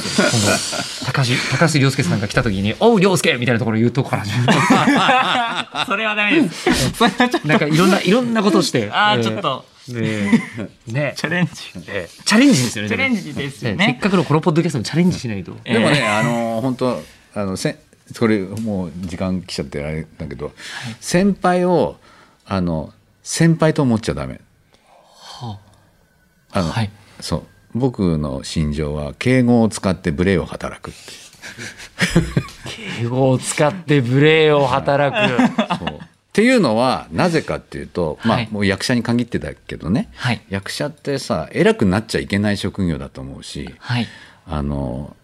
[1.06, 4.24] 高橋高橋涼介さんが来た時に「おう涼介!」みたいなところ言うとこから
[5.86, 6.92] それはダメです。
[6.92, 8.88] それはちょっなんかいろんないろんなことをして。
[8.90, 9.20] あえー。
[9.20, 9.64] ーちょっと。
[9.88, 10.30] で
[10.86, 11.14] ね。
[11.16, 11.52] チャレンジ。
[11.88, 12.22] えー。
[12.24, 13.84] チャレンジですよねチャレンジですよね。
[13.86, 15.56] せっねかくのこのポッドキャストもチャレンジしないと。
[15.64, 17.02] えでもね、あの本当
[17.34, 17.78] あのせ
[18.18, 20.52] これもう時間来ちゃってあれだけど、
[21.00, 21.96] 先輩を
[22.46, 22.92] あの
[23.28, 24.40] 先輩と思っちゃダメ。
[26.50, 26.62] あ。
[26.62, 26.90] の、はい。
[27.20, 27.42] そう。
[27.74, 31.00] 僕の心情は敬語を使って無礼を働くって
[33.02, 35.76] 敬語を使って無礼を働く。
[35.76, 35.88] そう。
[35.96, 36.00] っ
[36.32, 38.48] ていうのはなぜかっていうと、まあはい。
[38.50, 40.40] もう役者に限ってだけどね、はい。
[40.48, 44.06] 役者ってさ偉くなっちゃいけない職業だと思うしはい。
[44.46, 45.14] あの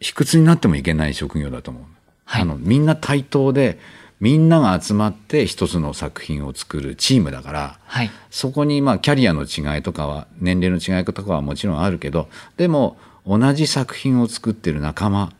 [0.00, 1.82] 卑屈になってもいけない職業だと思う、
[2.24, 2.42] はい。
[2.42, 3.78] あのみんな対等で
[4.20, 8.10] みんなが集まって一つの作品を作るチームだからはい。
[8.30, 15.30] そこにまあキャリアの違いとかは年齢の違いとかはもちろんあるけどでも同じ作品を作ってる仲間っ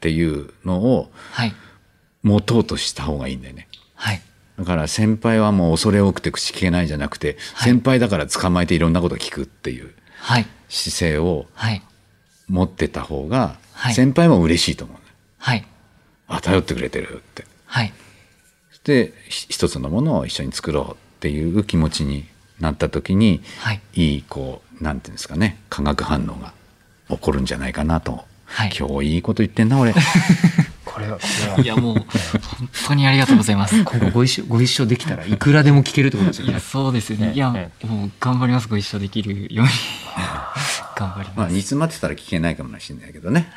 [0.00, 1.54] ていうのをはい。
[2.24, 3.68] 持とうとした方がいいんだよね。
[3.94, 4.20] はい。
[4.58, 7.70] だから先輩はもう恐れ多くて口聞けないじゃなくて、はい。
[7.70, 10.46] 先輩だから捕まえていろんなこと聞くっていうはい。
[10.68, 11.82] 姿勢をはい。
[12.48, 13.94] 持ってた方がはい。
[13.94, 15.02] 先輩も嬉しいと思う、ね
[15.38, 15.64] はい。
[16.26, 17.46] あ頼ってくれてるって。
[17.66, 17.92] はい
[18.88, 22.24] でひ一つのものを一緒に作ろうっていう気持ちに
[22.58, 23.80] なった時に、はい。
[23.94, 26.52] いいこうなんていうんですかね化学反応が
[27.08, 28.72] 起こるんじゃないかなと、はい。
[28.76, 29.92] 今日いいこと言ってんな俺。
[30.86, 31.60] これはこれは。
[31.60, 32.06] いやもう本
[32.88, 33.74] 当にありがとうございます。
[33.84, 36.52] 今後ご一緒ご一緒できたらいくらでも聞けるってことですよね。
[36.52, 36.60] いや。
[36.60, 37.26] そうですよね。
[37.28, 37.34] ね。
[37.34, 37.70] いやね。
[37.84, 39.72] もう頑張りますご一緒できるように。
[40.96, 43.52] 頑張りまあます煮詰まってたら聞けないかもしれないけどね。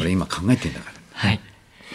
[0.00, 1.28] 俺今考えてんだから。
[1.28, 1.40] はい。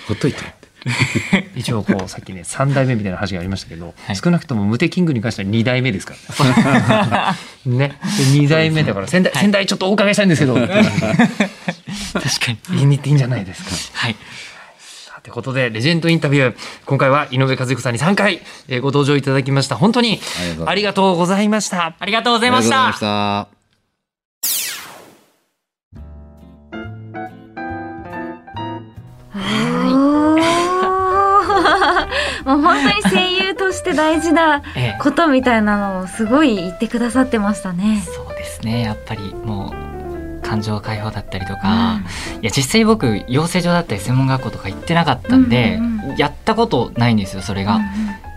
[0.07, 0.66] ほっといてって
[1.55, 4.15] 一応こうさっきね3代目みたいな話がありましたけど、はい。
[4.15, 7.35] 少なくともムテキングに関しては2代目ですから。
[7.65, 7.77] ね。
[7.77, 7.99] ね
[8.33, 10.55] 2代目だから先代,、先代ちょっとお伺いしたいんですけど。
[10.55, 10.77] 確か
[12.49, 12.57] に。
[12.71, 13.71] 言いに行っていいんじゃないですか。
[13.93, 14.15] はい。
[15.23, 16.55] ということでレジェンドインタビュー。
[16.85, 19.75] 今回は井上和彦さんに3回、えーご登場いただきました。
[19.75, 20.21] 本当に
[20.65, 21.95] ありがとうございました。
[21.99, 23.56] ありがとうございましありがとうございた
[32.47, 34.97] もう本当に声優として大事なええ。
[35.01, 38.01] ことみたいなのをすごい言ってくださってましたね。
[38.05, 38.81] そうですね。
[38.81, 39.73] やっぱりも
[40.41, 41.99] う感情解放だったりとか、
[42.41, 47.83] いや実際僕養成所だったり専門学校とか行ってなかったんで、うんうんやったことないんですよそれが、うん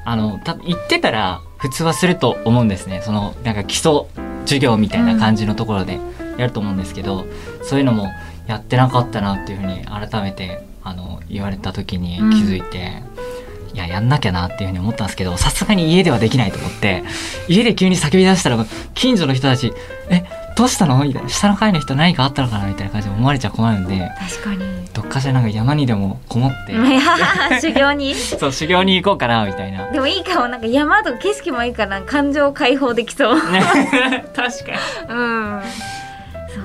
[0.05, 3.01] あの多分行ってたら普通はすると思うんですね。
[3.05, 4.07] そのなんか基礎
[4.45, 6.01] 授業みたいな感じのところで
[6.37, 7.27] やると思うんですけど、
[7.63, 8.09] そういうのも
[8.49, 13.03] やってなかったなっていうふうに改めてあの言われた時に気づいて、
[13.73, 17.05] いややんなきゃなっていうふうに思ったんですけどさすがに家ではできないと思って
[17.49, 19.73] 家で急に叫び出したら近所の人たち
[20.11, 20.25] 「え
[20.57, 21.03] どうしたの？
[21.05, 24.81] みたいな下の階の人何かあったのかなみたいな感じで思われちゃ困るんで確かに。
[24.93, 26.75] どっかしらなんか山にでもこもって。
[27.61, 28.15] 修行に。
[28.39, 29.91] そう修行に行こうかなみたいな。
[29.91, 30.49] でもいいかも。
[30.49, 33.35] なんか山とか景色もいいから感情解放できそう。
[33.53, 33.63] ね、
[34.35, 35.15] 確かに。
[35.15, 35.63] うん。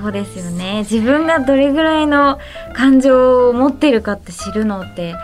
[0.02, 0.80] そうですよね。
[0.80, 2.38] 自分がどれぐらいの
[2.74, 5.14] 感情を持ってるかって知るのって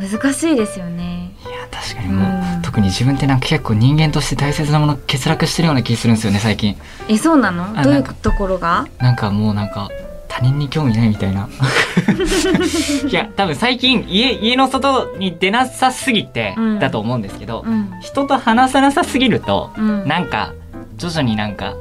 [0.00, 1.32] 難しいですよね。
[1.44, 2.62] いや確かにもう、うん。
[2.62, 6.76] 特に自分ってなんか結構人間として大切なもの欠落してるような気するんですよね最近。
[7.08, 7.78] えそうなの？
[7.78, 8.86] あどういうところが？
[8.98, 9.88] なんかもうなんか
[10.28, 11.48] 他人に興味ないみたいな。
[13.08, 16.78] いや多分最近家家の外に出なさすぎてうん。
[16.78, 17.90] だと思うんですけど、うん。
[18.00, 20.06] 人と話さなさすぎると、うん。
[20.06, 20.54] なんか
[20.96, 21.74] 徐々になんか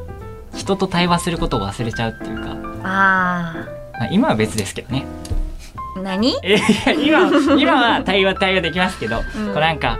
[0.55, 3.53] 人と対話することを忘れちゃうっていうか、あ
[3.99, 5.05] まあ、今は別ですけどね。
[5.27, 5.28] ー
[5.95, 6.35] 何？
[6.43, 6.57] え
[6.95, 9.23] いや今今は対話対話できますけど、うん。
[9.23, 9.99] こうなんか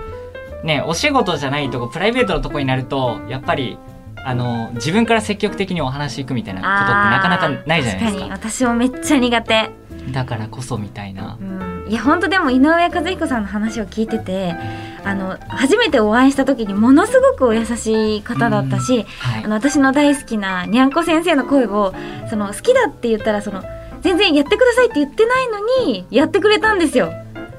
[0.64, 3.78] ねお仕事じゃないとこプライベートのとこになるとやっぱり
[4.26, 8.06] あの自分から積極的にお話行くみたいなことってなかなかないじゃないですか。
[8.06, 8.32] 確かに。
[8.32, 9.72] 私もめっちゃ苦手。
[10.12, 11.38] だからこそみたいな。
[11.40, 11.88] うん。
[11.88, 14.56] いや本当でも井上和彦さんの話を聞いてて
[15.04, 19.44] あの初めてお会いした時にものすごくお優しい方だったし、はい。
[19.46, 21.94] あの私の大好きなにゃんこ先生の声を
[22.30, 23.64] その好きだって言ったらその
[24.02, 27.12] 全然やってくださいって言ってないのにやってくれたんですよ。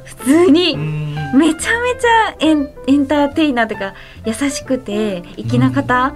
[0.04, 0.76] 普通に、
[1.34, 6.14] めちゃめちゃエンエンターテイナーというか優しくて粋な方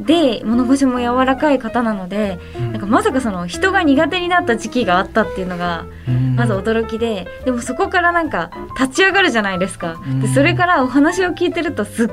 [0.00, 2.38] で物腰も柔らかい方なので
[2.72, 5.86] なんかまさかその人が苦手になった時期があったっていうのが
[6.34, 9.96] まず驚きででもそこからなんか立ち上がるじゃないですか。
[10.20, 10.34] でうん。
[10.34, 12.08] それからお話を聞いてるとすっ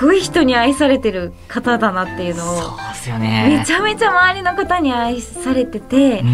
[0.00, 3.56] ごい人に愛されてる方だなっていうのをそうですよね。
[3.60, 6.26] めちゃめちゃ周りの方に愛されててうー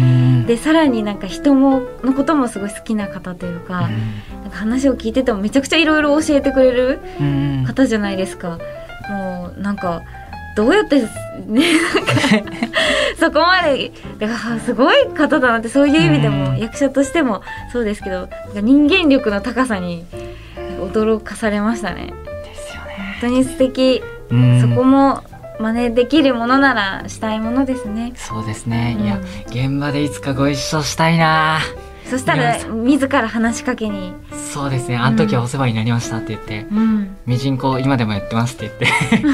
[0.43, 0.45] ん。
[0.47, 7.27] でさらになんか人ものこともすごい好きな方というかなんか話を聞いててもめちゃくちゃいろいろ教えてくれるうん。
[7.59, 8.57] うん方じゃないですか。
[9.09, 10.01] もうなんか
[10.57, 10.99] どうやって
[11.47, 11.61] ね
[11.95, 12.51] なんか
[13.17, 16.57] そこまでだからすごい方だなってそういう意味でもうん。
[16.57, 20.05] 役者としてもそうですけど人間力の高さに
[20.91, 22.13] 驚かされましたね
[23.21, 24.01] 当に素敵。
[24.61, 25.23] そこも
[25.59, 28.13] 真似できるものならしたいものですね。
[28.15, 31.59] そうですね、いやうん現場でいつかご一緒したいな。
[32.09, 34.13] そしたらいや自ら話しかけに。
[34.53, 34.97] そうですね。
[34.97, 36.65] あの時はお世話になりましたって言って。
[36.71, 39.31] うん「ミジンコ今でもやってます」って言っ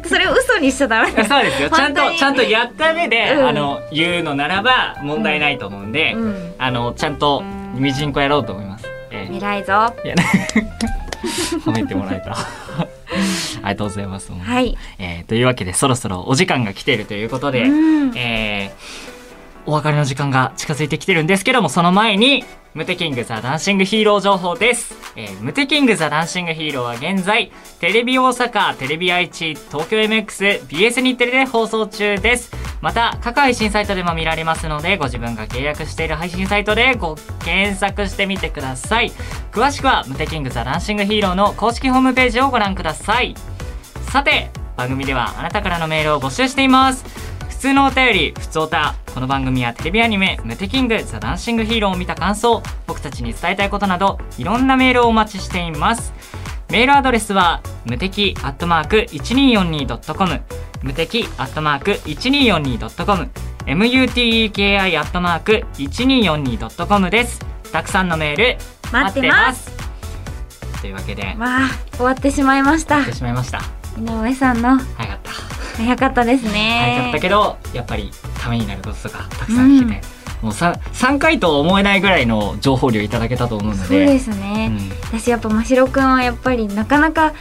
[0.00, 0.08] て。
[0.08, 1.24] それを嘘にしちゃダメだ。
[1.24, 1.70] そうですよ。
[1.70, 3.48] ちゃんとちゃんとやった上で、うん。
[3.48, 6.54] あの言うのならば問題ないと思うんで、うん。
[6.58, 7.42] あのちゃんと
[7.74, 9.36] ミジンコやろうと思います、ええ。
[9.36, 10.14] 偉いぞいや
[11.64, 12.36] 褒めてもらえた。
[12.36, 12.86] あ
[13.56, 14.76] りがとうございます、はい。
[14.98, 18.16] えーというわけでそろそろお時間が来ているということで、うん。
[18.16, 19.20] えー
[19.66, 39.12] お別れの時間が近づいてきてるんですけどもその前にムテキングザダンシングヒーロー情報です、えームテキングザダンシングヒーローは現在テレビ大阪テレビ愛知東京 MX BS 日テレで放送中ですまた各配信サイトでも見られますのでご自分が契約している配信サイトでご検索してみてください
[39.52, 43.34] 詳しくはムテキングザダンシングヒーローの公式ホームページをご覧ください
[44.10, 48.94] さて番組ではあなたからのメールを募集しています普通のお便り、普通おた。
[49.12, 56.14] この番組はテレビアニメ、ムテキング、ザ・ダンシング・ヒーローを見た感想、僕たちに伝えたいことなど、いろんなメールをお待ちしています。
[56.70, 60.40] メールアドレスは、無敵アットマーク 1242.com、
[60.82, 63.30] 無敵アットマーク 1242.com、
[63.66, 67.40] muteki アットマーク 1242.com です。
[67.70, 68.56] たくさんのメール、
[68.90, 69.70] 待ってます。
[70.80, 72.96] というわけで、まあ終わってしまいました。
[72.96, 73.60] やってしまいました。
[73.98, 75.30] 井上さんの早かった。
[75.76, 80.06] 早かったです早かねったけどやっぱりためになることとかたくさん聞けて、
[80.42, 85.18] もう 3, 3回とは思えないぐらいの情報量いただけたと思うのそうでですね、うん。
[85.18, 87.34] 私やっぱ真城くんはやっぱりなかなか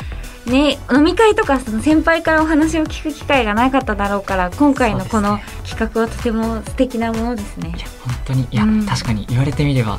[0.49, 7.73] ね飲み会とかその先輩からお話を聞く機会がなかっただろうから今回のこの企画はとても素敵なものですね。
[7.77, 8.85] いや本当にいや、うん。
[8.85, 9.97] 確かに言われてみれば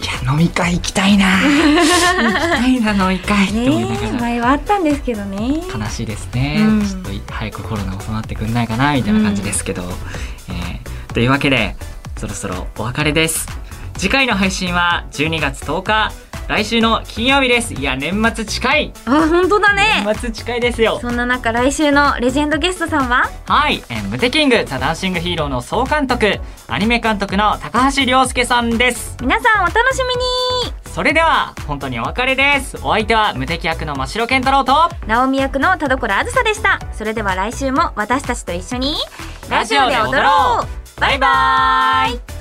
[0.00, 1.38] いや飲み会行きたいな。
[1.38, 3.48] 行きたいな飲み会。
[3.48, 5.62] って思いながら、前はあったんですけどね。
[5.72, 6.86] 悲しいですね、うん。
[6.86, 9.82] ちょっと早くコロナ収まってくんないかなみたいな感じですけど、
[10.48, 11.74] えーというわけで
[12.16, 13.48] そろそろお別れです。
[13.96, 16.12] 次回の配信は12月10日
[16.48, 17.74] 来週の金曜日です。
[17.74, 18.92] いや年末近い。
[19.04, 20.02] あ本当だね。
[20.02, 20.98] 年末近いですよ。
[20.98, 23.28] そんな中来週のレジェンドゲストさんは？
[23.46, 29.18] はい、えームテキングザ・ダンシング・ヒーローの総監督アニメ監督の高橋亮介さんです。
[29.20, 30.14] 皆さんお楽しみ
[30.68, 30.72] に。
[30.86, 32.78] それでは本当にお別れです。
[32.78, 36.80] お相手は無敵役の真城健太郎と直美役の田所あずさでした。
[36.94, 38.94] それでは来週も私たちと一緒に
[39.50, 41.00] ラジオで踊ろう。
[41.00, 42.37] バイバーイ